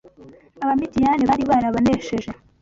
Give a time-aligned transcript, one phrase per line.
[0.63, 2.29] Abamidiyani bari barabanesheje